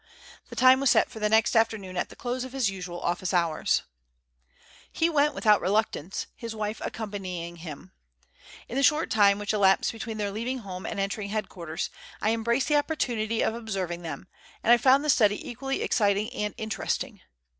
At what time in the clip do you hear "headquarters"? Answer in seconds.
11.29-11.91